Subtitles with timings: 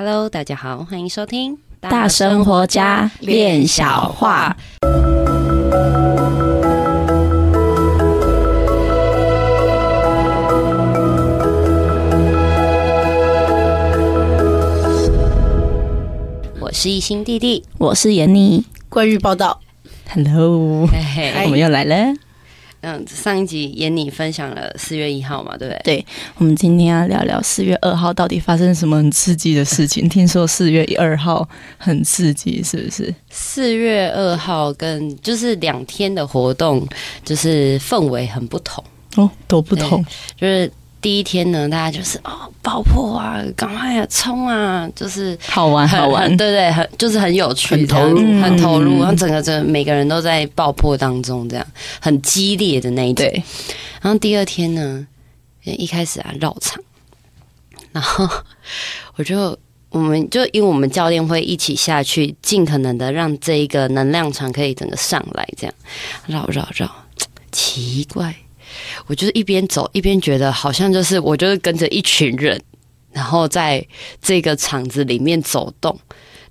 [0.00, 4.56] Hello，大家好，欢迎收听《大生活家练小话》。
[16.60, 18.64] 我是一心弟弟，我是闫妮。
[18.88, 19.58] 关于报道
[20.10, 22.14] ，Hello，嘿嘿我们又来了。
[22.80, 25.80] 嗯，上一集演你分享了四月一号嘛，对不对？
[25.96, 26.06] 对，
[26.36, 30.08] 我们今天要聊聊四月二号到底发生什么很刺激的事情。
[30.08, 33.14] 听说四月二号很刺激，是不是？
[33.30, 36.86] 四月二号跟就是两天的活动，
[37.24, 38.82] 就是氛围很不同
[39.16, 40.04] 哦，都不同，
[40.36, 40.70] 就是。
[41.00, 51.66] 第一天呢，大家就是哦，爆破啊，赶快啊，冲啊，就是好玩好玩，对对，很就是很有趣，很投入，很投入，然后整个整个每个人都在爆破当中，这样
[52.00, 53.24] 很激烈的那一种。
[53.24, 53.42] 对，
[54.02, 55.06] 然后第二天呢，
[55.62, 56.82] 一开始啊绕场，
[57.92, 58.28] 然后
[59.14, 59.56] 我就
[59.90, 65.74] 我们就因为我们教练会一起下去，尽可能的让这一个能量场可以整个上来，这样
[66.26, 66.90] 绕绕绕，
[67.52, 68.34] 奇怪。
[69.06, 72.60] 我就是一边走一边觉得好像就是我就是跟着一群人，
[73.12, 73.84] 然后在
[74.20, 75.98] 这个场子里面走动，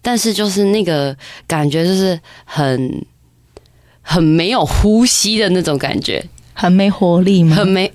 [0.01, 3.05] 但是就是那个感觉就是很
[4.01, 7.55] 很没有呼吸的那种感觉，很没活力吗？
[7.55, 7.91] 很没，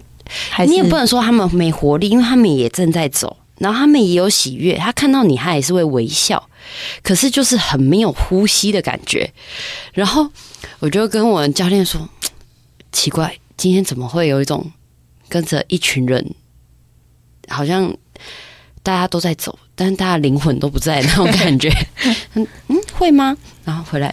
[0.66, 6.48] 你也不能说他们没活力，因为他们也正在走，然后他们也有喜悦，他看到你他也是会微笑，
[7.02, 9.32] 可是就是很没有呼吸的感觉。
[9.92, 10.28] 然后
[10.78, 12.08] 我就跟我的教练说，
[12.92, 13.36] 奇怪。
[13.62, 14.72] 今天怎么会有一种
[15.28, 16.34] 跟着一群人，
[17.46, 17.96] 好像
[18.82, 21.72] 大家都在走，但是大家灵魂都不在那种感觉？
[22.34, 23.38] 嗯 嗯，会吗？
[23.64, 24.12] 然后回来，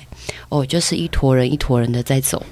[0.50, 2.46] 哦，就是一坨人一坨人的在走，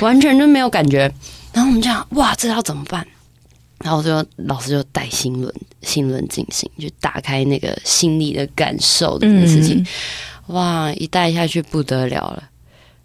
[0.00, 1.12] 完全就没有感觉。
[1.52, 3.04] 然后我们讲，哇，这要怎么办？
[3.80, 9.78] 然后就老师就带心轮，心轮进行，就打开那个心里的感受的事情。
[10.46, 12.44] 嗯、哇，一带下去不得了了，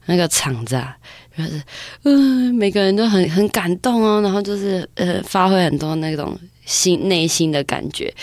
[0.05, 0.95] 那个场子啊！
[1.37, 1.61] 就是，
[2.03, 8.13] 嗯、每个人都很很感动哦，然后就是呃，发挥很多那种心内心的感觉。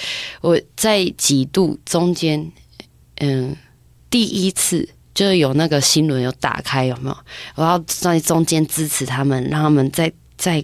[0.40, 2.50] 我在几度中间，
[3.20, 3.54] 嗯、
[4.10, 7.16] 第一次就是有那个心轮有打开，有没有？
[7.54, 10.62] 我要在中间支持他们，让他们在在。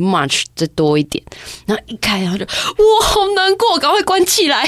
[0.00, 1.22] Much 再多一点，
[1.66, 4.66] 然后一开，然后就哇，好难过，赶快关起来。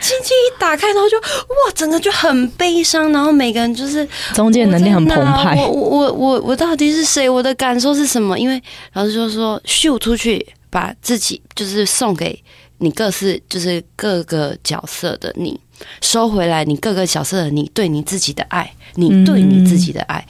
[0.00, 3.10] 轻轻一打开，然后就哇，整个就很悲伤。
[3.10, 5.56] 然后每个人就是中间能量很澎湃。
[5.56, 7.28] 我我我我到底是谁？
[7.28, 8.38] 我的感受是什么？
[8.38, 12.40] 因为老师就说，秀出去，把自己就是送给
[12.78, 15.58] 你各式就是各个角色的你
[16.00, 20.24] 收回来，你各个角色的你对你自己的爱，你对你自己的爱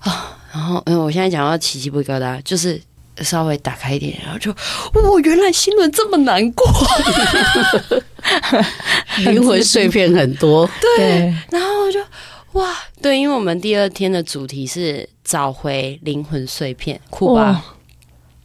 [0.00, 0.28] 啊。
[0.30, 2.80] 嗯然后，嗯，我现在讲到奇迹不疙瘩，就是
[3.22, 6.64] 稍微打开一点，然后就，哇，原来新轮这么难过，
[9.26, 10.64] 灵魂碎片很多。
[10.96, 11.98] 对，然后我就，
[12.52, 12.72] 哇，
[13.02, 17.64] 对，因为我们第二天的主题是找回灵魂碎片，酷吧？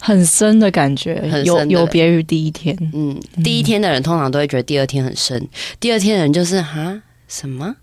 [0.02, 2.76] 很深的感觉，很深，有有别于第一天。
[2.94, 5.48] 嗯，第一天的人通常都会觉得第二天很深，
[5.80, 7.76] 第二天的人就是哈什么？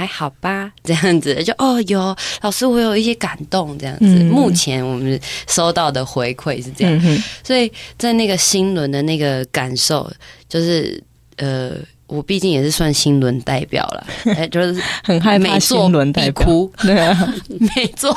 [0.00, 1.44] 还好吧， 这样子。
[1.44, 4.06] 就哦，有老师，我有一些感动，这样子。
[4.06, 10.10] 嗯、目前我们收到的回馈是这样，嗯、所以在那个新轮的那个感受，
[10.48, 11.02] 就是
[11.36, 11.72] 呃，
[12.06, 17.34] 我毕竟也是算新轮代表了， 哎，就是很害怕新轮代表，哭， 对啊，
[17.76, 18.16] 每座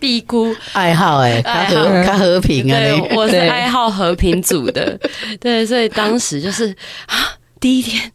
[0.00, 4.98] 必哭，爱好哎，他和他和平啊，对，我是爱好和平组的，
[5.38, 6.74] 对，所以当时就是
[7.06, 8.10] 啊，第一天，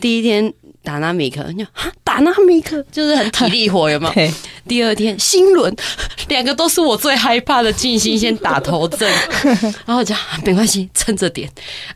[0.00, 0.52] 第一天。
[0.86, 4.12] 打那米克，就哈打那米克，就是很体力活，有没有？
[4.14, 4.32] 对
[4.66, 5.74] 第二天心轮，
[6.28, 9.06] 两个都是我最害怕的，静心先打头阵，
[9.84, 11.46] 然后讲没关系，撑着点，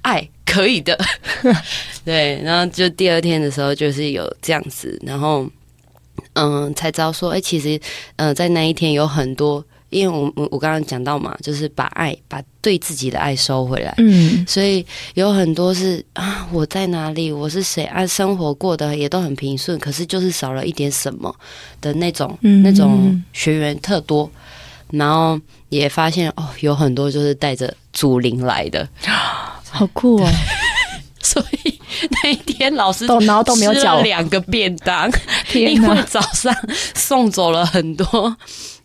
[0.03, 0.99] 爱可以的，
[2.05, 5.49] 对，然后就第二天的时候就是有这样子，然后
[6.35, 7.77] 嗯，才知道说，哎、欸，其实
[8.17, 9.65] 嗯、呃，在那一天有很多。
[9.91, 14.85] 因为我我我刚刚讲到嘛，就是把爱把对自己的爱收回来，嗯，所以
[15.15, 21.35] 有很多是啊，我在哪里，我是谁啊，生活过得也都很平顺，可是就是少了一点什么
[21.81, 24.31] 的那种，嗯、那种学员特多，
[24.91, 25.39] 然后
[25.69, 28.89] 也发现哦，有很多就是带着祖灵来的，
[29.69, 30.29] 好酷哦！
[31.23, 31.79] 所以
[32.23, 35.11] 那一天老师然后都没有吃了两个便当，
[35.53, 36.55] 因为早上
[36.95, 38.35] 送走了很多。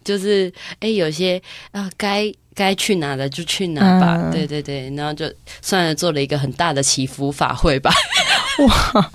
[0.05, 1.41] 就是哎、欸，有些
[1.71, 5.29] 啊，该该去哪的就去哪吧，嗯、对对对，然后就
[5.61, 7.91] 算了，做了一个很大的祈福法会吧。
[8.95, 9.11] 哇，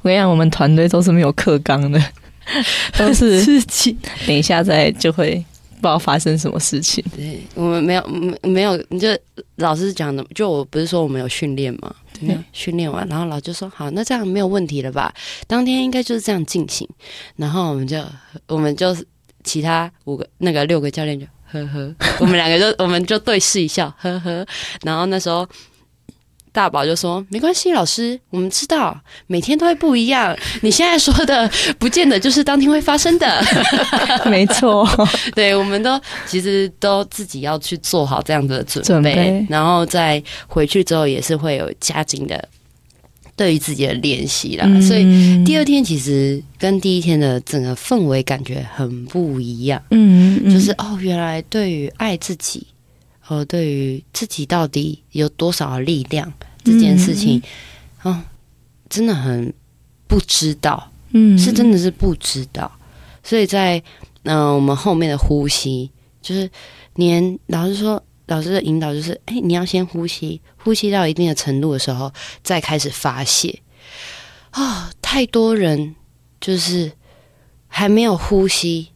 [0.00, 2.02] 我跟你讲，我们团队都是没有课纲的，
[2.96, 3.98] 都是事情。
[4.26, 5.34] 等一下再就会
[5.72, 7.04] 不知道发生什么事情。
[7.14, 9.08] 对，我们没有没没有，你就
[9.56, 12.38] 老师讲的，就我不是说我们有训练嘛，对？
[12.52, 15.12] 训练完，然后老师就说：“好，那这样没有问题了吧？
[15.46, 16.88] 当天应该就是这样进行。”
[17.36, 18.02] 然后我们就
[18.46, 18.96] 我们就
[19.44, 24.46] 其他五个那个六个教练就呵呵， 我们两个就 我们就对视一笑，呵呵。
[24.82, 25.46] 然后那时候。
[26.54, 28.94] 大宝就说：“没关系，老师，我们知道
[29.26, 30.36] 每天都会不一样。
[30.60, 33.42] 你现在说的，不见得就是当天会发生的。
[34.28, 34.86] ”没错，
[35.34, 42.46] 对，我们都其实都自己要去做好这样的准备，准备然后再回去之后也是会有加紧的
[43.36, 44.64] 对于自己的练习啦。
[44.68, 49.82] 嗯、所以第二天其实跟第一天的整个氛围感觉很不一样。
[49.90, 52.66] 嗯，嗯就是哦，原来对于爱自己。
[53.24, 56.30] 和对于自己到底有多少的力量
[56.64, 57.40] 这件事情，
[58.02, 58.20] 嗯、哦，
[58.90, 59.50] 真的很
[60.08, 62.70] 不知道，嗯，是真的是不知道。
[63.22, 63.78] 所以在
[64.24, 65.88] 嗯、呃，我们后面的呼吸，
[66.20, 66.50] 就是
[66.96, 68.02] 连老师说，
[68.32, 72.10] 老师的引导就是，哎，你要先呼吸，呼吸到一定的程度的时候，
[72.42, 73.60] 再开始发泄。
[74.50, 75.94] 啊、哦，太多人
[76.40, 76.90] 就是
[77.68, 78.88] 还没有呼吸，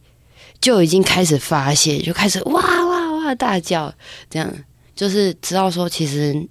[0.59, 3.35] 就已经开始发泄，就开始哇哇哇。
[3.35, 3.93] 大叫，
[4.29, 4.49] 这样
[4.95, 6.47] 就是知道说，其实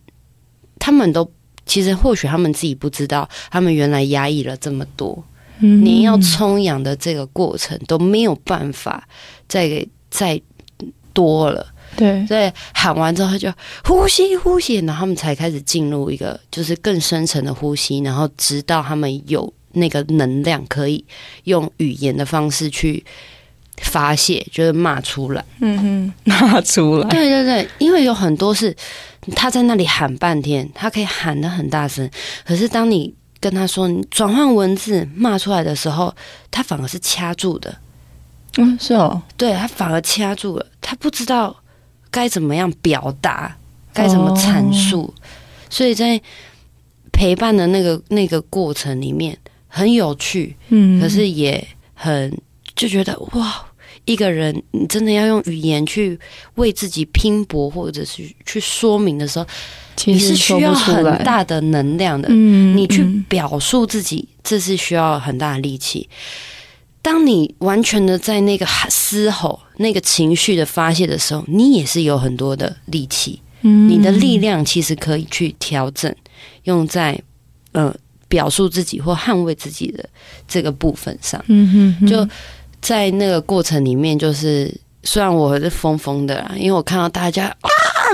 [0.79, 1.27] 他们都
[1.65, 5.25] 其实或许他们自己不知道，他们原来压抑了这么多，
[5.61, 9.09] 嗯，你要充氧的这个过程都没有办法
[9.49, 10.39] 再给再
[11.15, 13.53] 多了，对，所以喊完之后就
[13.85, 21.05] 呼吸呼吸，然后他们才开始进入一个就是更深层的呼吸，然后直到他们有那个能量可以
[21.45, 23.05] 用语言的方式去。
[23.83, 27.07] 发泄就是骂出来，嗯哼，骂出来。
[27.11, 28.75] 对对对，因为有很多是
[29.35, 32.11] 他在那里喊半天，他可以喊的很大声，
[32.47, 36.11] 可是当你跟他说你转换文字骂出来的时候，
[36.51, 37.77] 他反而是掐住的。
[38.57, 41.55] 嗯，是哦，对，他反而掐住了，他不知道
[42.17, 43.55] 该怎么样表达，
[43.93, 45.15] 该怎么阐述，哦、
[45.69, 46.19] 所以在
[47.13, 49.37] 陪伴的那个那个过程里面
[49.69, 52.33] 很有趣，嗯，可是也很。
[52.75, 53.65] 就觉得哇，
[54.05, 56.19] 一个人你真的要用语言去
[56.57, 59.47] 为自己拼搏，或者是去说明的时候，
[60.05, 62.29] 你是需要很大的能量的。
[62.31, 66.07] 嗯，你去表述自己，这是需要很大的力气。
[67.07, 73.41] 当你完全的在那个嘶吼、那个情绪的发泄的时候，你也是有很多的力气。
[73.61, 76.13] 嗯，你的力量其实可以去调整，
[76.65, 77.17] 用在
[77.71, 77.95] 呃
[78.27, 80.05] 表述自己或捍卫自己的
[80.49, 81.41] 这个部分上。
[81.47, 82.29] 嗯哼，就。
[82.83, 87.71] 在那个过程里面，就是虽然我是疯疯的啦，因为我看到大家啊，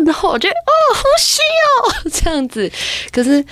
[0.06, 2.70] 然后我觉得哦，呼吸哦，这样子。
[3.10, 3.44] 可是，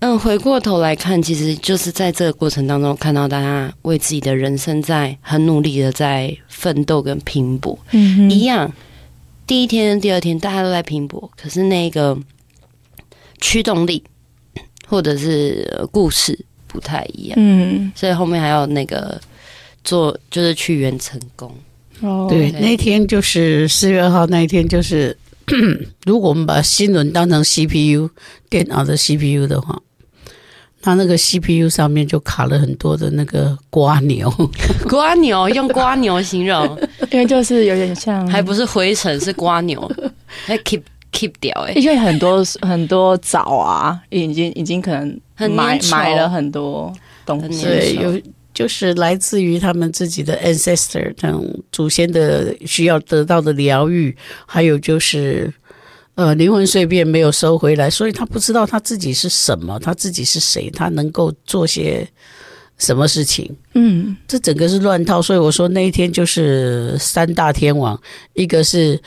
[0.00, 7.78] 嗯，回过头来看，其实就是在这个过程当中，看到大家为自己的人生在很努力的在奋斗跟拼搏。
[7.92, 8.72] 嗯，一样，
[9.46, 12.16] 第一天、第二天大家都在拼搏，可是那个
[13.40, 14.02] 驱动力
[14.86, 17.34] 或者是故事不太一样。
[17.38, 19.20] 嗯，所以后面还有那个。
[19.84, 21.48] 做就是去圆成功
[22.00, 25.16] 哦，对，那天就是四月二号那一天，就是
[26.06, 28.08] 如果我们把新轮当成 CPU
[28.50, 29.80] 电脑的 CPU 的话，
[30.82, 34.30] 它那个 CPU 上面就卡了很多的那个瓜牛，
[34.88, 36.78] 瓜牛用瓜牛形容，
[37.10, 39.90] 因为就是有点像，还不是灰尘，是瓜牛，
[40.46, 40.82] 还 keep
[41.12, 45.20] keep 掉哎，因为很多很多藻啊，已经已经可能
[45.52, 46.92] 埋埋了很多
[47.24, 48.20] 东西，对，有。
[48.56, 55.52] 就是来自于他们自己的 ancestor，这种祖先的需要得到的疗愈，还有就是，
[56.14, 62.08] 呃，灵魂碎片没有收回来，所以他不知道他自己是什么，他自己是谁，他能够做些
[62.78, 63.54] 什么事情。
[63.74, 68.00] 嗯，这整个是乱套，所以我说那一天就是三大天王，
[68.32, 68.98] 一个是。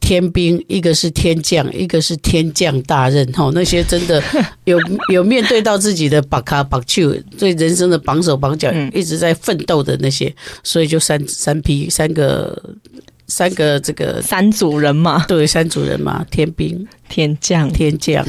[0.00, 3.30] 天兵，一个是天将，一个是天降大任。
[3.32, 4.22] 哈，那些真的
[4.64, 4.78] 有
[5.12, 7.06] 有面对到自己的绑卡绑去，
[7.38, 12.74] 对人生的绑手绑脚，一直在奋斗的那些，所以就三三批三个
[13.26, 18.26] 三个这个三组人马，对，三组人马，天兵、天将、天将。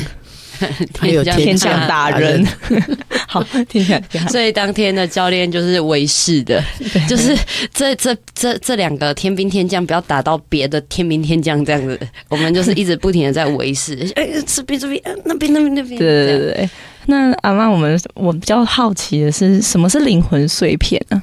[0.97, 2.45] 还有天降大人，
[3.27, 4.29] 好，天降大人。
[4.29, 6.63] 所以当天的教练就是维持的，
[7.07, 7.37] 就是
[7.73, 13.95] 这这这这两个天兵天将不要打到别的天兵天将这样子，我们就是一直不停的在维持。
[14.15, 15.97] 哎，这边这边，那边那边那边。
[15.97, 16.69] 对对对对。
[17.05, 21.21] 那阿妈，我们我比较好奇的是，什么是灵魂碎片呢？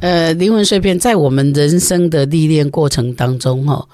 [0.00, 3.88] 呃，灵魂碎片在我们人生的历练过程当中，哈，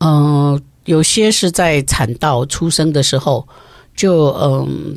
[0.00, 3.48] 嗯，有些是在产道出生的时候。
[3.96, 4.96] 就嗯，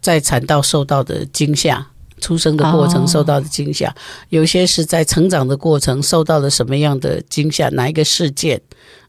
[0.00, 1.84] 在产道受到的惊吓，
[2.20, 3.94] 出生的过程受到的惊吓，
[4.28, 8.60] 有些是在成长的过程受到了什么样的惊吓，哪一个事件，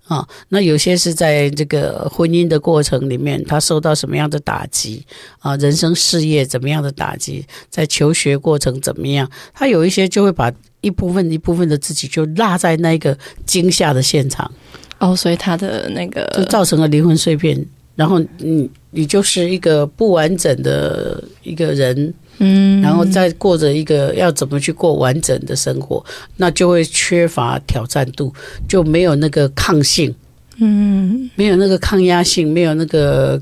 [0.07, 0.27] 啊。
[0.49, 5.05] 那有些是在这个婚姻的过程里面，他受到什么样的打击
[5.39, 5.55] 啊？
[5.57, 7.45] 人生事业怎么样的打击？
[7.69, 9.29] 在求学过程怎么样？
[9.53, 14.51] 他有一些就会把一部分一部分的自己就落在那个惊吓的现场。
[14.97, 17.65] 哦，所以他的那个就造成了灵魂碎片，
[17.95, 26.03] 然后你你就是一个不完整的一个人，嗯，然后再过着一个要怎么去过完整的生活，
[26.35, 28.33] 那就会缺乏挑战度，
[28.67, 30.13] 就没有那个抗性，
[30.57, 33.41] 嗯，没有那个抗压性，没有那个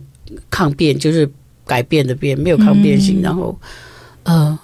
[0.49, 1.27] 抗变，就是
[1.65, 3.59] 改变的变，没有抗变性，然后
[4.23, 4.57] 呃，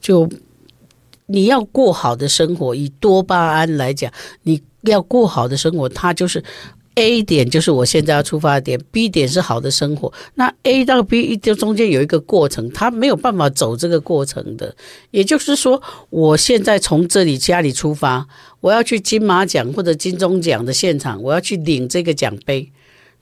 [0.00, 0.28] 就
[1.26, 4.10] 你要过好的生活，以多巴胺来讲，
[4.42, 4.62] 你。
[4.82, 6.42] 要过好的生活，它就是
[6.98, 10.12] A 点，就是我现在要出发的点；B 点是好的生活。
[10.34, 14.74] 那 A 到 B 就中间有一个过程，他没有办法走这个过程的。
[15.12, 18.26] 也就是说，我现在从这里家里出发，
[18.60, 22.68] 我要去金马奖或者金钟奖的现场，我要去领这个奖杯。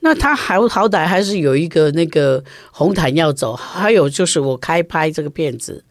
[0.00, 5.84] 那他好好歹还是有一个那个红毯要走，还有就是我开拍这个片子，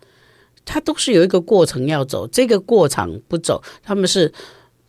[0.65, 2.27] 他都是有一个过程要走。
[2.27, 4.33] 这个过程不走，他们是。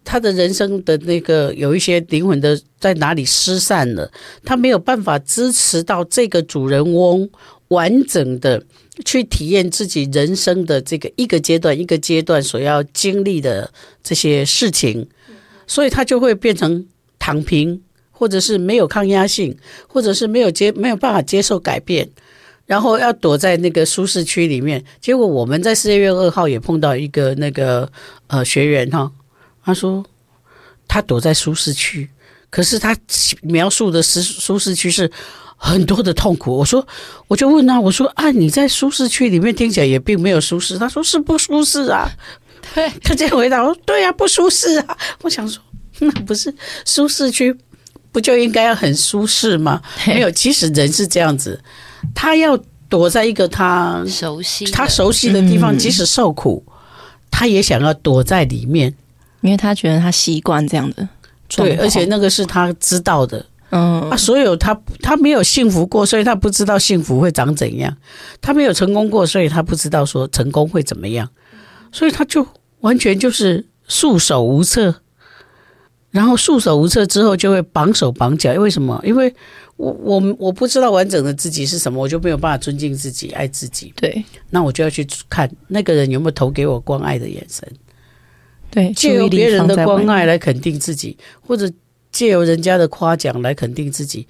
[0.07, 4.09] 他的人生的那个有一些灵魂的在哪里失散了，
[4.45, 7.29] 他没有办法支持到这个主人翁
[7.69, 8.63] 完整的
[9.05, 13.69] 去体验自己人生的这个一个阶段一个阶段所要经历的
[14.05, 15.09] 这些事情，
[15.67, 16.87] 所以他就会变成
[17.19, 17.83] 躺平，
[18.13, 19.59] 或者是没有抗压性，
[19.89, 22.09] 或者是没有接没有办法接受改变，
[22.65, 24.85] 然后要躲在那个舒适区里面。
[25.01, 27.91] 结果我们在四月二号也碰到一个那个
[28.29, 29.11] 呃学员哈。
[29.67, 30.03] 他说，
[30.87, 32.09] 他躲在舒适区，
[32.51, 32.97] 可是他
[33.43, 35.11] 描述的是舒适区是
[35.57, 36.57] 很多的痛苦。
[36.57, 36.87] 我说，
[37.27, 40.79] 我就问他，我说啊，你在舒适区里面听起来也并没有舒适。
[40.79, 42.09] 他说是不舒适啊。
[42.75, 44.97] 对，他这样回答，我说对啊，不舒适啊。
[45.23, 45.61] 我想说，
[45.99, 46.55] 那不是
[46.85, 47.53] 舒适区，
[48.13, 49.83] 不就应该要很舒适吗？
[50.07, 51.61] 没有，其实人是这样子，
[52.15, 52.57] 他要
[52.89, 56.65] 躲在一个他熟悉、他熟悉的地方，即使受苦，
[57.33, 58.95] 他也想要躲在里面。
[59.41, 61.09] 因为他觉得他习惯这样的，
[61.49, 67.93] 对，而且那个是他知道的，嗯，啊，所有他他没有幸福过，所以他不知道幸福会长怎样；
[68.41, 71.29] 他没有成功过，所以他不知道说成功会怎么样，
[71.93, 72.47] 所以他就
[72.81, 74.97] 完全就是束手无策。
[76.13, 78.51] 然后束手无策之后，就会绑手绑脚。
[78.55, 78.99] 为什么？
[79.05, 79.35] 因为
[79.77, 83.93] 我我我不知道完整的自己是什么，我就没有办法尊敬自己、爱自己。
[83.97, 87.71] 对，那我就要去看那个人有没有投给我关爱的眼神。
[88.77, 91.67] 对，借由别人的关爱来肯定自己，或者
[92.13, 94.29] 借由人家的夸奖来肯定自己，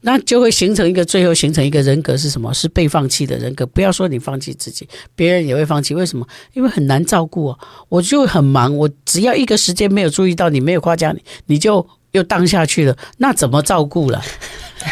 [0.00, 2.52] 那就会形成一个，最后形成一个人格是什么？
[2.52, 3.64] 是被放弃的人格。
[3.66, 5.94] 不要说你放弃自己，别人也会放弃。
[5.94, 6.26] 为什么？
[6.54, 7.58] 因为很难照顾啊！
[7.88, 14.20] 我就很忙，我只要一个时间没有注意到你，没有夸奖你，你就又当下去了，那怎么照顾了？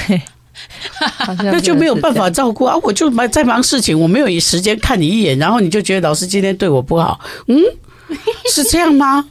[1.43, 2.77] 那就没有办法照顾啊！
[2.85, 7.19] 我就忙在忙事情，我没有时间看你一眼，然后你就觉得老师今天对我不好，
[7.49, 7.61] 嗯。
[8.53, 9.29] 是这样吗？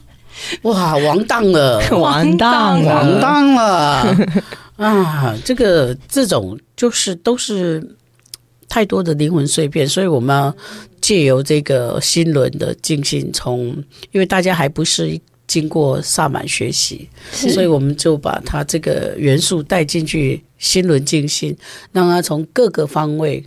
[0.62, 4.16] 哇，完蛋了， 完蛋，完蛋了
[4.76, 5.36] 啊！
[5.44, 7.96] 这个这种就是都是
[8.68, 10.56] 太多的灵魂碎片，所以我们要
[11.00, 13.66] 借由这个心轮的静心，从
[14.10, 21.56] 因为大家还不是经过萨满学习，所以我们就把它这个元素带进去心轮静心，
[21.92, 23.44] 让它从各个方位。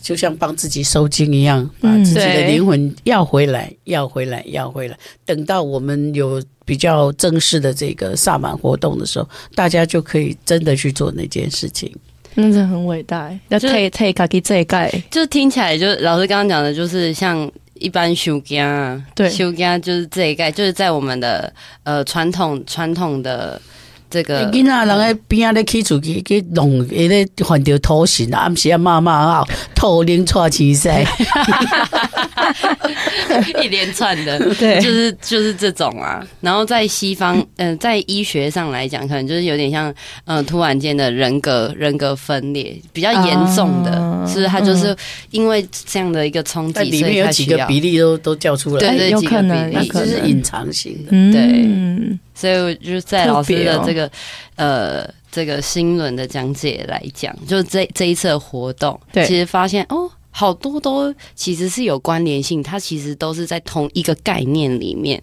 [0.00, 4.98] 就像帮自己收金一样，把自己的灵魂要回来，嗯、要回来，要回来。
[5.24, 11.94] 等到我们有比较正式的这个萨满活动的时候，大家就可以真的去做那件事情。
[12.34, 21.52] 那真的很伟大，要退退卡给这一盖，就听起来就老师刚刚讲的，就是像一般修家，对，修家就是这一盖，就是在我们的
[21.82, 23.60] 呃传统传统的。
[24.10, 30.90] 这个囡仔人喺边啊咧起厝去去弄，伊咧换条土神啊，暗时啊骂骂啊，土灵错起噻，
[33.62, 36.26] 一连串的， 对，就是就是这种啊。
[36.40, 39.90] 然后在西方，嗯、呃，在医学上来讲，可能就是有点像，
[40.24, 44.46] 嗯、呃，突然间的人格人格分裂比较严重的，啊、是不是？
[44.46, 44.94] 他就是
[45.30, 50.08] 因为这样的一个冲击，里面有几个比例都都叫出来，对对，有可能，有可能。
[50.08, 51.62] 是隐藏型的，对。
[51.66, 54.10] 嗯所以就是在老师的这个、哦、
[54.56, 65.22] 呃这个新轮的讲解来讲，就这这一次的活动，对，其实发现哦，好多都其实是有关联性，它其实都是在同一个概念里面。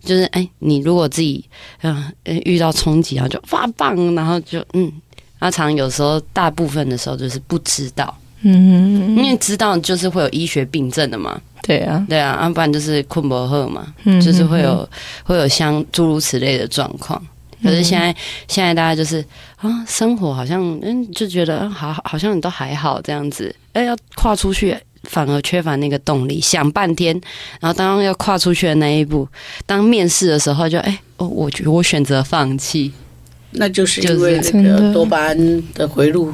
[0.00, 1.44] 就是哎，你如果自己
[1.82, 4.92] 嗯、呃、遇到冲击，然后就发棒，然后就嗯，
[5.40, 11.40] 那常有时候大部分的时候就是不知道，嗯，因为知道就是会有医学病症的嘛。
[11.62, 13.92] 对啊，对啊，要不然就是困不喝嘛，
[14.22, 14.88] 就是会有
[15.24, 17.20] 会有像诸如此类的状况。
[17.62, 18.14] 可是现在，
[18.46, 19.24] 现在大家就是
[19.56, 23.54] 啊，生活好像嗯，就觉得好，好像你都还好这样子。
[23.72, 27.20] 哎，要跨出去，反而缺乏那个动力，想半天，
[27.60, 29.26] 然后当要跨出去的那一步，
[29.66, 32.92] 当面试的时候就，就哎，哦，我觉我选择放弃，
[33.52, 36.32] 那就是因为那个多巴胺的回路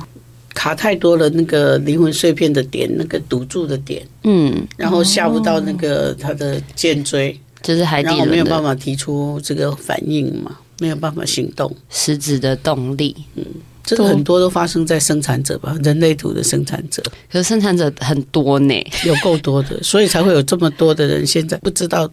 [0.52, 10.58] 卡太多了，那个灵魂碎片的点，那个堵住的点，嗯，然后下不到那个他的肩椎，就是海底，然后没有办法提出这个反应嘛。
[10.80, 13.44] 没有办法行动，实质的动力，嗯，
[13.84, 22.10] 这个很多都发生在生产者吧，人类图的生产者，可是生产者很多呢，有够多的， 所以才会有这么多的人现在不知道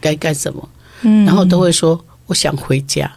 [0.00, 0.68] 该干什么，
[1.02, 3.10] 嗯，然后都会说我想回家，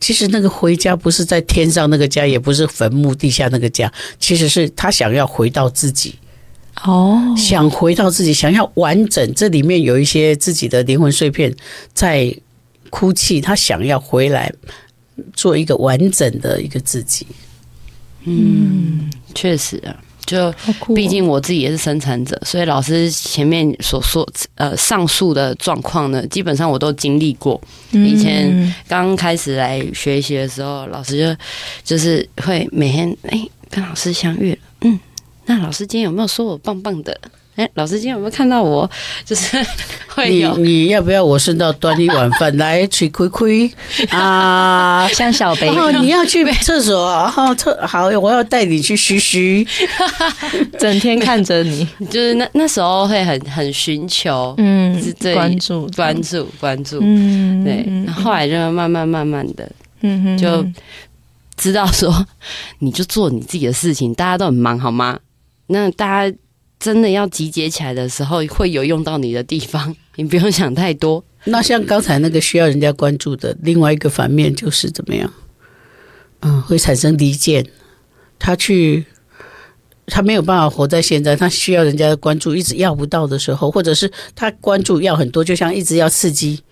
[0.00, 6.14] 其实那个回家不是在天上那个家，也不是坟墓地下那个家，其实是他想要回到自己，
[6.84, 11.54] 哦，想回到自己，想要完整，这里面有一些自己的灵魂碎片
[11.92, 12.34] 在。
[12.90, 14.52] 哭泣，他想要回来
[15.32, 17.26] 做一个完整的一个自己。
[18.24, 20.52] 嗯，确实啊，就
[20.94, 27.58] 毕竟我自己也是生产者，所以老师前面所说呃上述的状况呢，基本上我都经历过。
[27.92, 35.00] 以前刚开始来学习的时候，老师就就是会每天哎跟老师相遇，嗯，
[35.46, 37.18] 那老师今天有没有说我棒棒的？
[37.60, 38.90] 哎，老师今天有没有看到我？
[39.24, 39.62] 就是
[40.08, 43.70] 会有你，你要不要我顺道端一碗饭来去亏亏
[44.08, 45.06] 啊？
[45.12, 47.28] 像小北，哦，你要去厕所啊？
[47.30, 47.54] 好，
[47.86, 49.66] 好，我要带你去嘘嘘，
[50.80, 54.98] 整天看着你，就是那那时候会很很寻求，嗯，
[55.34, 57.86] 关注，关注，关注，嗯，对。
[58.12, 60.66] 后来就慢慢慢慢的，嗯哼，就
[61.56, 62.26] 知道说，
[62.78, 65.18] 你就做你自己的事情，大家都很忙，好吗？
[65.66, 66.36] 那大家。
[66.80, 71.22] 真的要集结起来的时候，会有用到你的地方， 你不用想太多。
[71.44, 75.32] 那像刚才那个需要人家关注的，另外一个反面就是怎么样？
[76.40, 77.64] 嗯，会产生离间。
[78.38, 79.04] 他去，
[80.06, 86.62] 他没有办法活在现在，他需要人家的关注，一直要不到的时候，或者是他关注要很多，就像一直要刺激，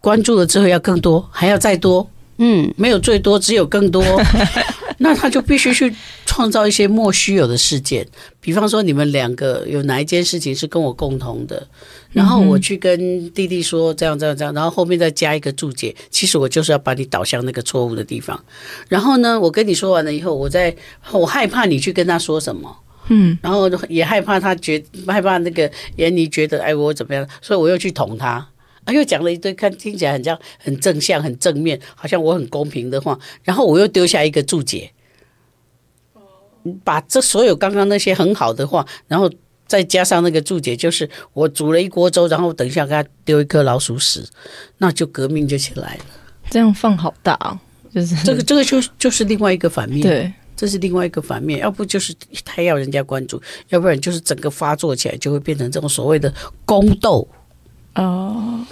[0.00, 2.10] 关注了之后要更多，还要再多。
[2.38, 4.04] 嗯，没有最多，只有更多。
[4.98, 5.92] 那他就必须去
[6.24, 8.06] 创造一些莫须有的事件，
[8.40, 11.66] 比方说你们两个有哪一件事情是跟我共同的，
[12.12, 18.40] 然后我去跟弟弟说这样这样这样，然后后面再加一个注解，其实我就是要把你导向那个错误的地方。
[18.88, 20.74] 然后呢，我跟你说完了以后，我在
[21.10, 22.74] 我害怕你去跟他说什么，
[23.08, 28.46] 嗯，然后也害怕他觉害怕那个闫妮觉得哎我怎么样，所以我又去捅他。
[28.84, 34.92] 啊，又讲了一堆，看听起来很像很正向、很正面，好像我很公平的话，然后我又丢下一个注解，
[36.84, 39.30] 把这所有刚刚那些很好的话，然后
[39.66, 44.28] 再加上那个注解，就是我煮了一锅粥，然后等一下给他丢一颗老鼠屎，
[44.78, 46.04] 那就革命就起来了。
[46.50, 47.58] 这样放好大哦，
[47.90, 56.30] 就是这个这个就就是另外一个反面，对，这是另外一个反面，要不就是太要人家关注，要不然就是整个发作起来就会变成这种所谓的
[56.66, 57.26] 宫斗。
[57.94, 58.66] 哦，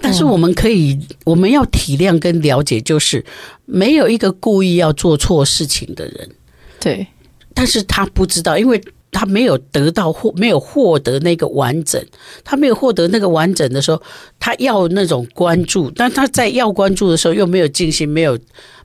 [0.00, 3.24] 但是我们可以，我们要体谅跟了解，就是
[3.64, 6.30] 没有一个故意要做错事情的人，
[6.78, 7.06] 对，
[7.54, 8.78] 但是他不知道，因为
[9.10, 12.04] 他没有得到获没有获得那个完整，
[12.44, 14.02] 他没有获得那个完整的时候，
[14.38, 18.38] 他要那种关注，但他在要关注的时候又没有进行，没有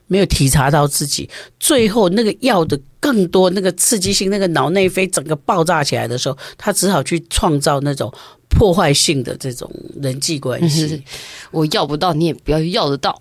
[0.06, 1.28] 没有体察到自己，
[1.58, 8.10] 最后那个要的更多，那个刺激性，那个脑内啡整个爆炸起来的时候，他只好去创造那种。
[8.50, 9.70] 破坏性的这种
[10.02, 11.02] 人际关系，
[11.50, 13.20] 我要不到，你也不要要得到，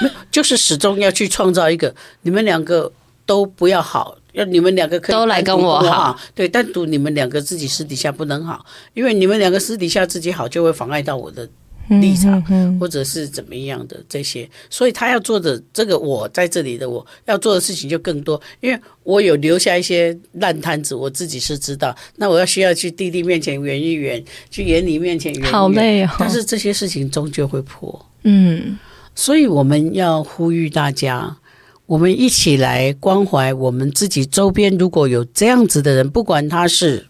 [0.00, 2.90] 没有，就是始终要去创造一个你们两个
[3.26, 11.48] 都不要好，要你们两个可以都来跟我好，对，单独你们两个自己私底下不能好，因为你们两个私底下自己好，就会妨碍到我的。
[11.88, 12.42] 立场，
[12.78, 21.94] 或者是怎么样的这些，所以他要做的这个，我在这里的我要做的事情就更多，因为我有留下一些烂摊子，我自己是知道。
[22.16, 26.10] 那我要需要去弟弟面前圆一圆，去眼里面前圆一圆，好累哦。
[26.18, 28.78] 但是这些事情终究会破，嗯。
[29.14, 31.36] 所以我们要呼吁大家，
[31.84, 37.06] 我们一起来关怀我们自己周边，如果有这样子的人，不管他是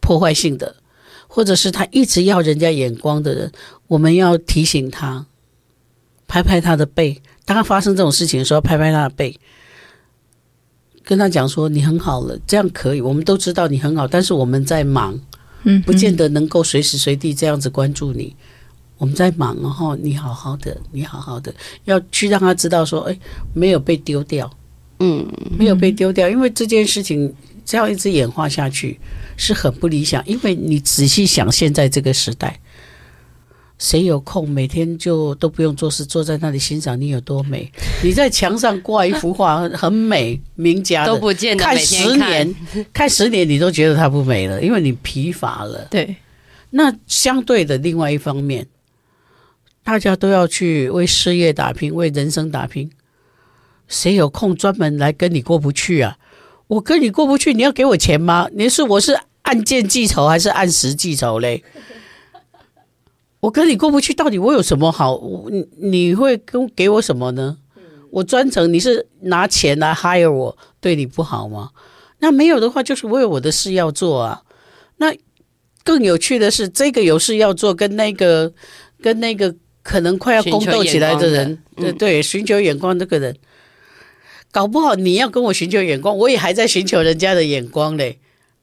[0.00, 0.76] 破坏性的。
[1.38, 3.52] 或者是他一直要人家眼光的人，
[3.86, 5.24] 我们要提醒他，
[6.26, 7.22] 拍拍他的背。
[7.44, 9.38] 当他发生这种事情的时候，拍拍他的背，
[11.04, 13.00] 跟他讲说：“你很好了，这样可以。
[13.00, 15.16] 我们都知道你很好，但是我们在忙，
[15.62, 18.34] 嗯，不见得能够随时随地这样子关注你。
[18.96, 23.16] 我们在忙，然后你好好的，你好好的，要去让他知道说，哎，
[23.54, 24.50] 没有被丢掉，
[24.98, 25.24] 嗯，
[25.56, 27.32] 没有被丢掉，因为这件事情。”
[27.68, 28.98] 这样一直演化下去
[29.38, 32.60] 是很不理想，因为你仔细想，现在这个时代，
[33.78, 37.70] 谁有空每天就都不用做事，坐在那里欣赏你有多美？
[38.02, 42.54] 你在墙上挂一幅画，很美，名家都不见得看十年，
[42.92, 45.86] 看十年你都觉得它不美了，因为你疲乏了。
[45.88, 46.16] 对，
[46.70, 48.66] 那相对的另外一方面，
[49.84, 52.90] 大家都要去为事业打拼，为人生打拼，
[53.86, 56.18] 谁有空专门来跟你过不去啊？
[56.66, 58.48] 我跟你过不去，你要给我钱吗？
[58.52, 61.64] 你是我是按件计酬还是按时计酬嘞？
[63.40, 65.18] 我跟你过不去，到底我有什么好？
[65.50, 67.56] 你你会跟给我什么呢？
[68.10, 71.70] 我专程你是拿钱来 hire 我，对你不好吗？
[72.18, 74.42] 那没有的话，就是我有我的事要做啊。
[74.98, 75.14] 那
[75.82, 78.52] 更有趣的是，这个有事要做，跟那个
[79.00, 83.34] 跟那个可能快要宫斗起来的人，对对，寻求眼光这个人，
[84.50, 88.18] 搞不好你要跟我寻求眼光，我也还在寻求人家的眼光嘞。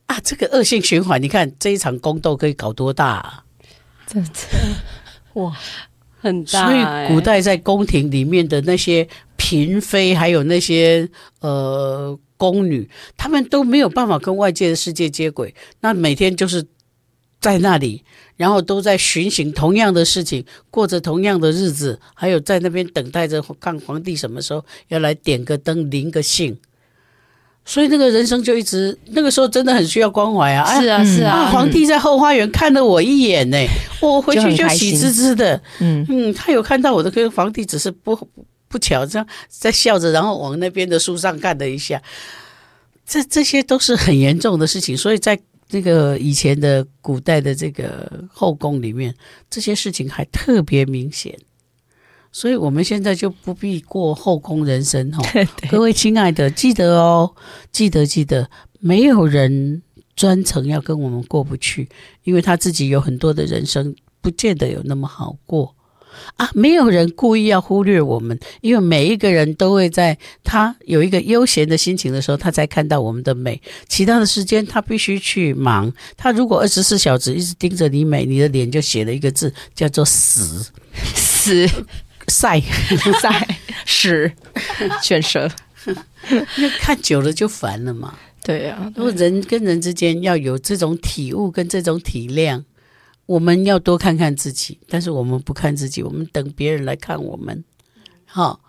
[0.06, 3.44] 啊，这个恶性循环，你看这一场宫斗可以搞多大啊？
[4.06, 4.30] 真的
[5.34, 5.52] 哇，
[6.20, 7.08] 很大、欸。
[7.08, 11.08] 所以古代在宫廷里面的那些嫔妃，还有那些
[11.40, 15.52] 呃宫女，她们都没有办法跟外界的世界接轨。
[15.80, 16.64] 那每天就是
[17.40, 18.04] 在那里，
[18.36, 26.56] 然后都在巡行同样的事情，过着同样的日子，还有在那边等待着看皇帝什么时候要来点个灯、临个信。
[27.68, 30.80] 所以那个人生就一直那个时候真的很需要关怀啊！
[30.80, 33.58] 是啊，是啊，啊，皇帝在后花园看了我一眼呢，
[34.00, 35.60] 我回去就喜滋滋的。
[35.80, 38.16] 嗯嗯，他有看到我的，跟皇帝只是不
[38.68, 42.00] 不巧这样在笑着，然后往那边的树上看了一下。
[43.04, 45.38] 这这些都是很严重的事情，所以在
[45.70, 49.12] 那个以前的古代的这个后宫里面，
[49.50, 51.36] 这些事情还特别明显。
[52.38, 55.22] 所以我们现在就不必过后宫人生哈，
[55.70, 57.32] 各位亲爱的，记得哦，
[57.72, 59.80] 记得记得，没有人
[60.14, 61.88] 专程要跟我们过不去，
[62.24, 65.74] 因为他自己有很多的人生，不见得有那么好过
[66.36, 66.50] 啊。
[66.52, 73.58] 没有人故意要忽略我们，因为每一个人都会在他有一个悠闲的心情的时候，他才看到我们的美。
[73.88, 75.90] 其他的时间他必须去忙。
[76.18, 80.70] 他如果二十四小时一直盯着你美，你的脸就写了一个字，叫做死
[81.16, 81.66] 死。
[82.28, 82.60] 晒
[83.20, 84.32] 晒屎
[85.02, 85.50] 卷舌，
[86.58, 88.18] 那看久了就烦了嘛。
[88.42, 92.62] 对啊，如果人跟人之间要有这种体悟跟这种体谅，
[93.26, 94.78] 我们要多看看自己。
[94.88, 97.64] 但是我们不看自己，我们等别人来看我们。
[98.24, 98.60] 好，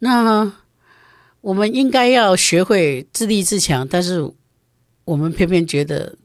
[0.00, 0.52] 那
[1.40, 4.28] 我们应该要学会自立自强，但是
[5.04, 6.16] 我们偏偏觉得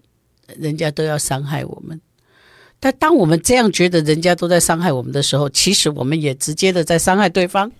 [0.58, 2.02] 人家都要伤害我们。
[2.86, 7.72] 但当我们这样觉得人家都在伤害我们的时候，其实我们也直接的在伤害对方。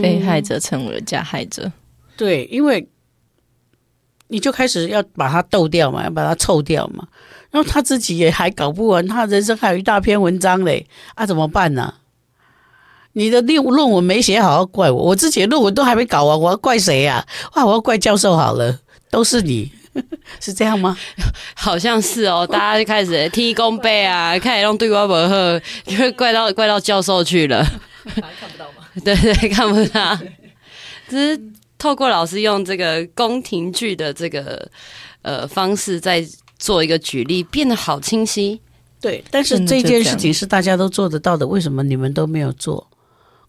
[0.00, 1.72] 被害者成为了加害者。
[2.16, 2.88] 对，因为
[4.28, 7.08] 你就开始要把他斗掉嘛，要把他臭掉嘛，
[7.50, 11.94] 然后他自己也还搞不完，他人生还有一大篇文章嘞，啊，怎么办呢？
[13.14, 17.26] 你的论论文没写好，要怪我，我自己的论文都还没搞完，我要怪谁呀？
[17.50, 18.78] 啊，我要怪教授好了，
[19.10, 19.72] 都是你。
[20.40, 20.96] 是这样吗？
[21.54, 27.64] 好像是哦， 大家就开始踢弓背啊，开始用对瓜薄荷，就会怪到怪到教授去了。
[28.04, 28.86] 看不到吗？
[29.04, 30.18] 对对，看不到。
[31.08, 31.40] 只是
[31.78, 34.70] 透过老师用这个宫廷剧的这个
[35.22, 36.26] 呃方式，在
[36.58, 38.60] 做一个举例，变得好清晰。
[39.00, 42.88] 对，但是这件事情是大家都做得到的，为什么你们都没有做？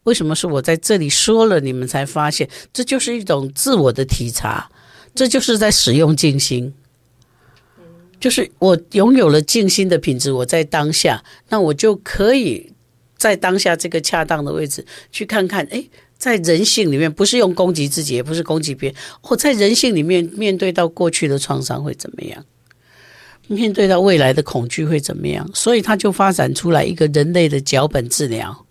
[0.03, 2.47] 为什么是我在这里说了，你们才发现？
[2.71, 4.69] 这就是一种自我的体察。
[5.15, 6.73] 这就是在使用静心，
[8.19, 12.73] 就是我拥有了静心的品质，我在当下，那我就可以
[13.17, 15.85] 在当下这个恰当的位置去看看，哎，
[16.17, 18.99] 在人性里面，不是用攻击自己，也不是攻击别人，
[19.29, 22.43] 我在人性里面面对到过去的创伤会怎么样？
[23.47, 25.49] 面对到未来的恐惧会怎么样？
[25.53, 28.64] 所以它就发展出来一个人类的脚本治疗。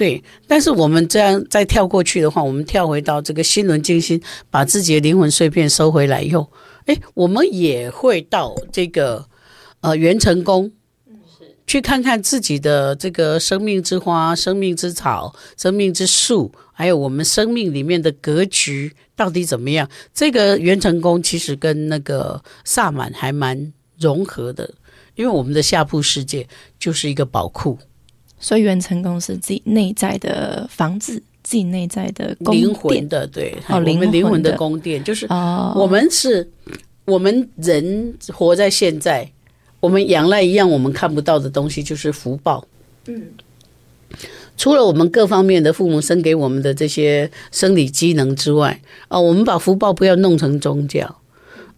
[0.00, 6.50] 对，但是我们这样再跳过去的话，我们跳回到这个心轮静心，把自己的灵魂碎片收回来以后，
[6.86, 9.26] 哎，我们也会到这个
[9.82, 10.72] 呃元辰宫，
[11.66, 19.86] 去看看自己的这个生命之花、生命之草、生命之树，还有我们生命里面的格局到底怎么样。
[20.14, 24.72] 这个元成功其实跟那个萨满还蛮融合的，
[25.14, 27.78] 因为我们的下铺世界就是一个宝库。
[28.40, 35.26] 所以元成功是自己内在的房子，自己内在的灵魂的，对，哦，我们灵魂的宫殿就是
[35.76, 36.50] 我们是，
[37.04, 39.30] 我们人活在现在，
[39.78, 42.66] 我们仰赖一样我们看不到的东西，就是福报。
[43.06, 43.28] 嗯，
[44.56, 51.20] 除了我们各方面的父母生给我们的这些生理机能之外，啊，我们把福报不要弄成宗教，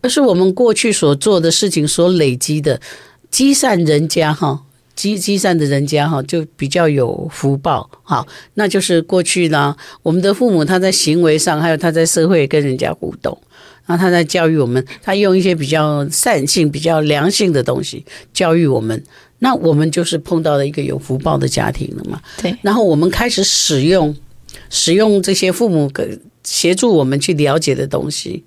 [0.01, 2.81] 而是我们过去所做的事情所累积的
[3.31, 4.63] 积善人家哈。
[5.03, 7.91] 积积善的人家哈，就比较有福报。
[8.05, 13.37] 好，那就是过去呢，我们的父母他在行为上，还有他在社会跟人家互动，
[13.85, 19.03] 然后他在教育我们，他用一些比较善性、比较良性的东西教育我们。
[19.41, 22.21] 那我们就是碰到了一个有福报的家庭了嘛？
[22.41, 22.57] 对。
[22.63, 24.15] 然后我们开始使用
[24.71, 28.45] 使用这些父母给协助我们去了解的东西。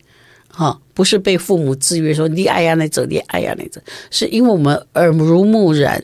[0.48, 6.02] 哈，不是被父母制约说你爱呀那走，你爱呀那走，是因为我们耳濡目染，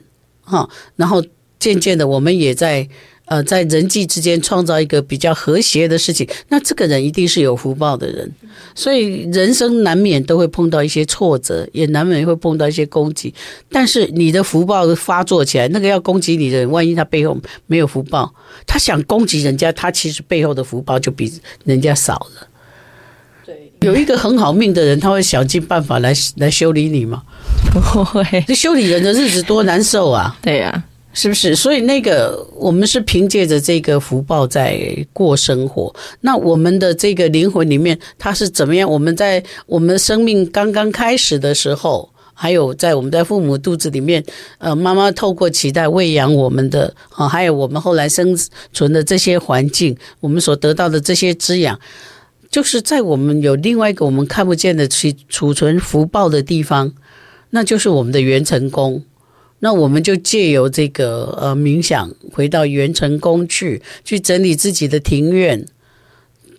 [0.52, 1.24] 哈，然后
[1.58, 2.88] 渐渐的我们也在
[3.26, 6.28] 呃在人际之间创造一个比较和谐的事情。
[6.50, 8.30] 那这个人一定是有福报的人，
[8.76, 13.34] 所以人生难免都会碰到一些挫折，也难免会碰到一些攻击。
[13.70, 17.38] 但是你的福报发作起来，那个要攻击你的人，万一他背后
[17.68, 18.34] 没有福报，
[18.68, 21.32] 他想攻击人家，他其实背后的福报就比
[21.64, 22.48] 人家少了。
[23.46, 27.24] 对有一个很好命的人，他会想尽办法来来修理你吗？
[27.72, 28.44] 不会。
[28.48, 30.38] 这修理人的日子多难受啊！
[30.42, 30.84] 对呀，
[31.14, 31.56] 是不是？
[31.56, 34.80] 所以那个我们是凭借着这个福报在
[35.14, 35.94] 过生活。
[36.22, 38.90] 那我们的这个灵魂里面，它是怎么样？
[38.90, 44.24] 我们在我们生命刚刚开始的时候，还有在我们在父母肚子里面，
[44.58, 48.38] 呃，妈妈透过脐带喂养我们的啊，还有我们后来生
[48.74, 51.80] 存的这些环境，我们所得到的这些滋养。
[52.50, 56.92] 就是在我们有另外一个我们看不见的去储存福报的地方，
[57.52, 59.04] 那就是我们的元辰宫。
[59.60, 65.66] 那我们就借由这个呃冥想，回到元辰宫去，去整理自己的庭院。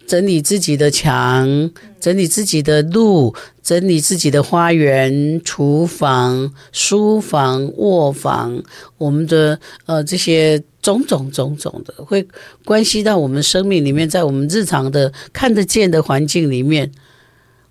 [0.04, 8.62] 整理自己的墙，整理自己的路，整理自己的花园、厨房、书房、卧房，
[8.98, 12.26] 我们的呃这些种种种种的，会
[12.64, 16.90] 关系到我们生命里面，在我们日常的看得见的环境里面，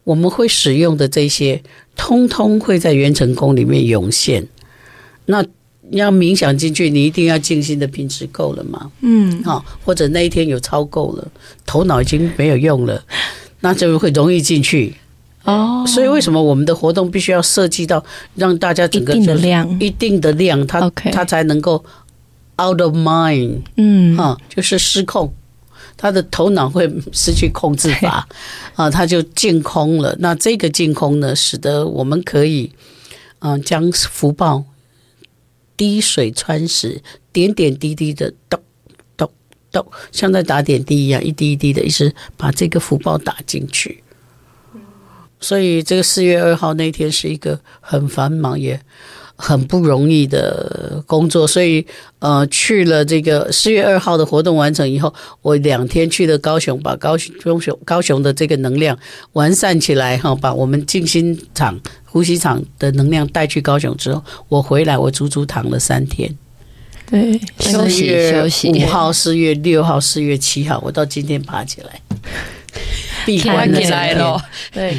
[0.03, 1.61] 我们会使用的这些，
[1.95, 4.47] 通通会在元成功里面涌现。
[5.25, 5.45] 那。
[5.93, 8.89] 你要冥想进去，你一定要静心的品质够了嘛？
[9.01, 11.27] 嗯，好，或者那一天有超够了，
[11.65, 13.03] 头脑已经没有用了，
[13.59, 14.95] 那就会容易进去。
[15.43, 18.01] 哦，所以为什么我们的活动必须要设计到
[18.35, 21.83] 让大家整个一定的量，一定的量，它它才能够
[22.57, 25.33] out of mind，嗯，哈，就是失控，
[26.01, 28.27] 他的头脑会失去控制吧，
[28.73, 30.15] 啊，他就净空了。
[30.17, 32.71] 那这个净空呢，使得我们可以，
[33.39, 34.65] 嗯，将福报。
[35.77, 38.59] 滴水穿石，点点滴滴的，咚
[39.17, 39.31] 咚
[39.71, 44.03] 咚，像在打点滴一样，一滴一滴的，一直把这个福报打进去。
[45.39, 48.79] 所以，这个四月二号那天是一个很繁忙也
[49.41, 51.47] 很不容易的工作。
[51.47, 51.85] 所以，
[52.19, 58.97] 呃，去了这个四月二号的活动完成以后，我两天去了高雄，把高雄、高雄、高雄的这个能量
[59.33, 61.79] 完善起来，哈，把我们静心场。
[62.13, 66.29] 呼吸场的能量带去高雄之后，我回来，我足足躺了三天。
[67.09, 68.69] 对，休息休息。
[68.69, 72.01] 五号、四月六号、四月七号，我到今天爬起来，
[73.25, 74.41] 闭关起来了。
[74.71, 74.95] 对，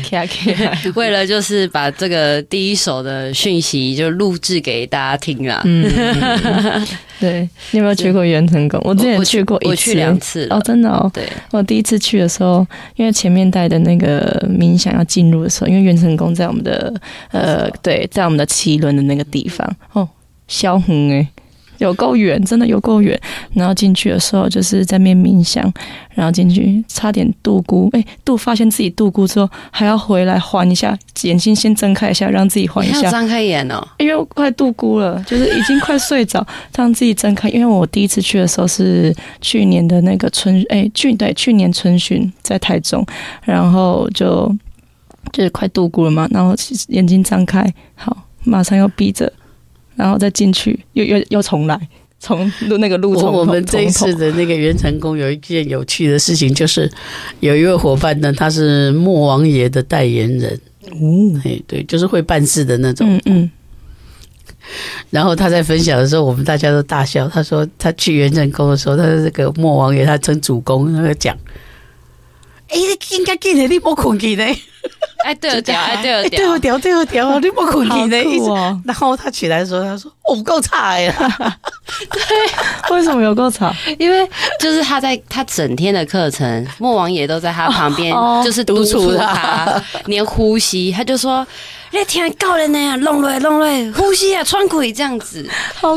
[0.94, 5.60] 为了就是把这个第一手的讯息就录制给大家听啦。
[5.64, 5.90] 嗯。
[7.20, 8.80] 对，你有没有去过元成功？
[8.82, 11.08] 我之前去过一次，我去两次哦，真的哦。
[11.14, 16.92] 对，我第一次去的时候，因为前面带的那个冥想要进入的时候，因为元成功在我们的
[17.30, 20.08] 呃，对，在我们的脐轮的那个地方哦，
[20.48, 21.28] 小红哎。
[21.82, 23.18] 有够远，真的有够远。
[23.52, 25.70] 然后进去的时候，就是在面冥想，
[26.14, 33.10] 然后进去差点度孤，哎，度发现自己度孤之后，还要回来缓一下，眼睛先睁开一下，让自己缓一下。
[33.10, 37.48] 张开眼哦，因为快度孤了，就是已经快睡着，让自己睁开。
[37.50, 43.04] 因为我第一次去的时候是去年的那个春，哎，去对去年春巡在台中，
[43.44, 44.50] 然后就
[45.32, 46.54] 就是快度孤了嘛，然后
[46.88, 49.32] 眼睛张开，好，马上要闭着。
[49.96, 51.78] 然后再进去，又又又重来，
[52.18, 53.32] 从路那个路从。
[53.32, 56.90] 我们这一次的那个元成功有一件有趣的事情，就是
[57.40, 60.60] 有一位伙伴呢，他是莫王爷的代言人。
[60.90, 63.06] 嗯，哎，对，就是会办事的那种。
[63.08, 63.50] 嗯嗯。
[65.10, 67.28] 然后他在分享的时候，我们大家都大笑。
[67.28, 71.36] 他说他去元成宫的时候，他的这个莫王爷他称主公，他讲
[72.68, 72.78] ：“哎，
[73.10, 74.44] 应该给你莫困去呢。”
[75.22, 78.46] 哎，对了，调，哎，对了，对了，调，对了，调，你不可能的，一直。
[78.84, 81.12] 然后他起来的时候，他说：“我够差呀。
[82.10, 83.74] ”对，为什么有够差？
[83.98, 91.46] 因为就是他在他整天的课程，莫王爷都在他旁边，就是督促他， 连呼吸，他就说。
[91.94, 95.46] 那天高人那样弄来弄来，呼吸啊，喘鬼这样子。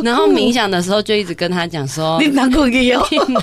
[0.03, 2.89] 然后冥想的时候就一直跟他讲说：“你难困给你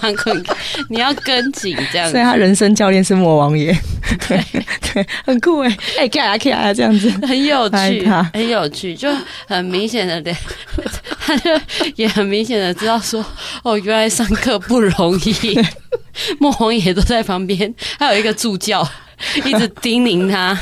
[0.02, 0.44] 难困，
[0.90, 3.74] 你要跟紧这样。”所以他人生教练是莫王爷，
[4.28, 4.38] 对
[4.92, 9.08] 对，很酷哎哎，可以啊可以啊这样子，很有趣，很有趣，就
[9.46, 10.36] 很明显的对。
[11.18, 11.50] 他 就
[11.96, 13.24] 也很明显的知道说，
[13.62, 15.58] 哦，原来上课不容易。
[16.38, 18.86] 莫王爷都在旁边，还有一个助教
[19.44, 20.58] 一直叮咛他，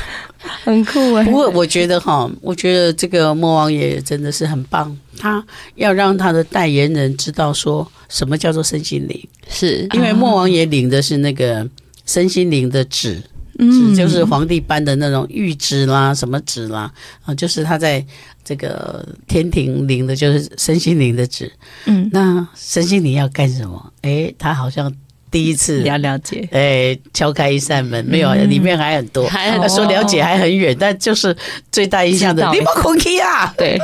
[0.63, 1.23] 很酷哎。
[1.25, 5.43] 不过我觉得哈，我觉得这个莫王爷真的是很棒，他
[5.75, 11.67] 要让他的代言人知道说什么叫做身心灵，是因为莫王爷领的是那个
[12.05, 13.21] 身心灵的旨。
[13.59, 16.91] 嗯，就是皇帝颁的那种諭旨啦，什么旨啦，
[17.25, 18.03] 啊，就是他在
[18.43, 21.51] 这个天庭领的，就是身心灵的旨。
[21.85, 23.93] 嗯，那身心灵要干什么？
[24.01, 24.91] 哎，他好像
[25.29, 29.27] 第一次了了解，哎，敲开一扇门，没有，里面还很多。
[29.27, 31.35] 他说了解还很远，但就是
[31.71, 33.53] 最大印象的，你不空气啊？
[33.57, 33.79] 对，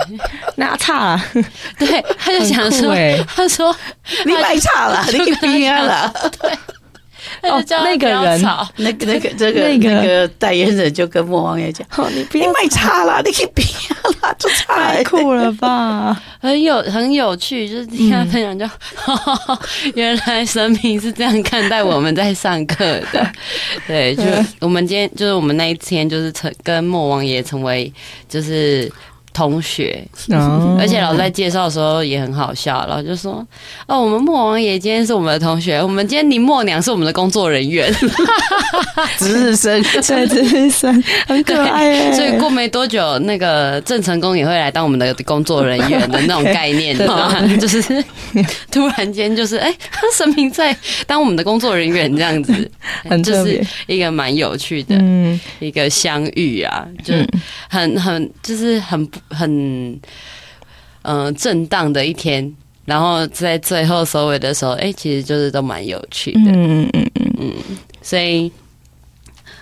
[0.56, 1.26] 那差了。
[1.78, 2.96] 对，他就想说，
[3.36, 3.76] 他说
[4.26, 6.14] 你买差了， 你平安了。
[6.42, 6.52] 对。
[7.44, 8.42] 哦，那个人，
[8.78, 13.66] 那个 那个这个那个代言人就跟莫王爷讲：“哦，你别卖差了，你可以别
[14.04, 14.36] 了，
[14.68, 16.22] 太酷了吧？
[16.42, 18.66] 很有很有趣，就是听他分享，就
[19.96, 23.32] 原来神明是这样看待我们在上课的。
[23.88, 24.24] 对，就
[24.60, 27.92] 我们今天就是我们那一天，就是成跟莫王爷成为
[28.28, 28.92] 就是。”
[29.38, 30.04] 同学，
[30.80, 33.46] 而且老师在介绍的时候也很好笑，然后就说
[33.86, 37.94] ：“哦，我们莫王爷今天是我们的同学，我们今天林默娘是我们的工作人员，
[39.20, 41.04] 值日生，对，值日生。
[41.28, 42.12] 很可爱。
[42.14, 46.98] 所以过没多久，那个郑成功也会来当我们的工作人员的那种 概念，
[47.60, 48.04] 就是
[48.72, 49.72] 突然间就是哎，
[50.16, 52.72] 神明在当我们的工作人员这样子，
[53.24, 54.96] 就是一个蛮有趣的
[55.60, 57.14] 一个相遇啊，就
[57.70, 59.50] 很很就是很。”很
[61.04, 62.54] 嗯、呃、震荡的一天，
[62.86, 67.54] 然后在最后收尾的时候，哎、欸，其实就是都蛮有趣的，嗯嗯嗯嗯，
[68.02, 68.52] 所以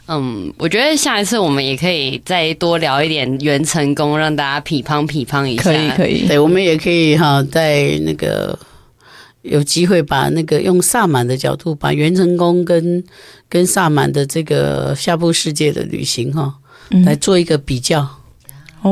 [0.07, 8.57] 嗯，我觉得下一次我们也可以再多聊一点元成功，让大家匹乓匹乓一下，可以可以，对，我们也可以哈，在那个
[9.41, 13.03] 有机会把那个用萨满的角度，把元成功跟
[13.49, 16.53] 跟萨满的这个下部世界的旅行哈，
[17.03, 18.07] 来做一个比较。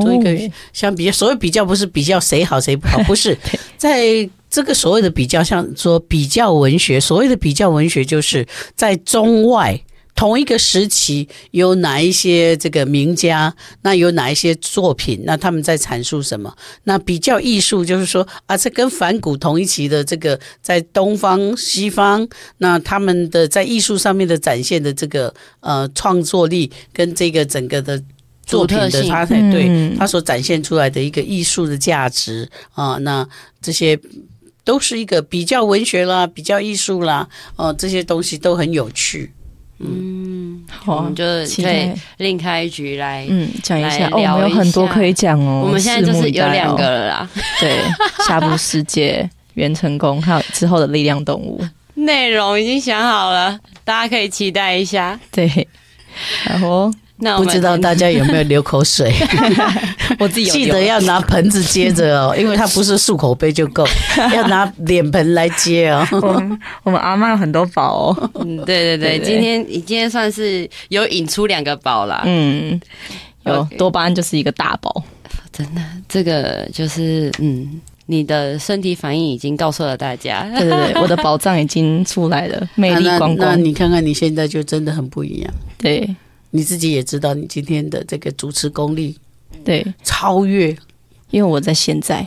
[0.01, 3.37] 做一个相比较，所谓比较不是比较谁好谁不好， 不是
[3.77, 9.81] 在这个所谓的比较，像说比较文学，所谓的比较文学，就是在中外
[10.15, 16.55] 同一个时期有哪一些这个名家，那有哪一些作品，那他们在阐述什么？
[16.83, 22.27] 那比较艺术就是说啊，这跟反古同一期的这个在东方西方，
[22.59, 27.99] 那他们的在艺术上面的展现的这个呃创作力跟这个整个的。
[28.45, 33.27] 作品的它才对它所展现出来的一个艺术的价值啊，那
[33.61, 33.97] 这些
[34.65, 39.31] 都是一个比较文学啦，比较艺术啦，哦，这些东西都很有趣。
[39.79, 41.23] 嗯，好，我们就
[41.63, 45.63] 可以另开一局来，嗯，讲一下哦，有很多可以讲哦。
[45.65, 47.29] 我们现在就是有两个了啦，
[47.59, 47.79] 对，
[48.25, 51.61] 下部世界、元成功，还有之后的力量动物，
[51.95, 55.19] 内容已经想好了，大家可以期待一下。
[55.31, 55.67] 对，
[56.45, 56.93] 然后。
[57.23, 59.11] 那不知道大家有没有流口水？
[60.19, 63.87] 我自己记得要拿盆子接着哦， 因为它不是漱口杯就够，
[64.35, 66.05] 要拿脸盆来接哦。
[66.11, 68.31] 我们我们阿嬷有很多宝哦。
[68.35, 72.21] 嗯，对对对，今天你今天算是有引出两个宝啦。
[72.25, 72.79] 嗯，
[73.45, 75.03] 有多巴胺就是一个大宝，
[75.51, 80.47] 真的，这个就是嗯，你的身体反应已经告诉了大家。
[80.57, 83.37] 对对对，我的宝藏已经出来了，魅力光光。
[83.37, 85.53] 那你看看你现在就真的很不一样。
[85.77, 86.07] 对。
[86.55, 89.17] 你自己也知道，你今天的这个主持功力，
[89.65, 90.69] 对，超越，
[91.31, 92.23] 因为我在现在，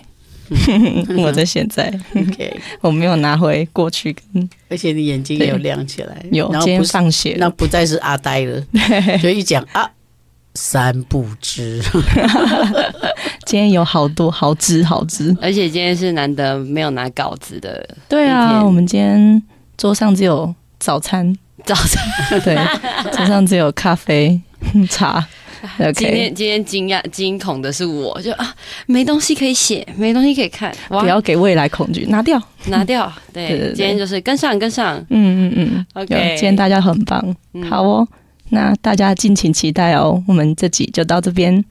[1.16, 4.14] 我在现在，OK，我没有拿回过去，
[4.68, 8.60] 而且你眼睛也有亮起来，有，然后不上学，那不再是阿呆了，
[9.20, 9.88] 所以一讲啊，
[10.54, 11.80] 三不知，
[13.46, 19.40] 今天有好多好知好知，而且今天是难得没有拿稿子的，对啊，我们今天
[19.76, 21.36] 桌上只有早餐。
[21.66, 22.02] 早上。
[22.42, 22.56] 对，
[23.12, 24.40] 早上只有咖啡
[24.88, 25.26] 茶。
[25.80, 32.40] Okay、今天今天惊讶惊恐的是我，就啊，没东西可以写，没东西可以看，不要给未来恐惧，拿掉。
[32.66, 33.10] 拿掉。
[33.32, 37.34] 对，今天就是跟上跟上，嗯嗯嗯，OK，今天大家很棒，
[37.68, 38.06] 好哦，
[38.50, 40.22] 那大家敬请期待哦。
[40.28, 41.64] 我们这集就到这边，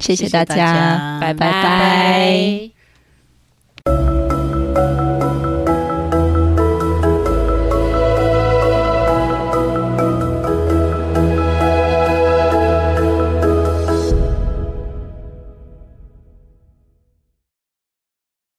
[0.00, 2.79] 谢谢大家，拜拜。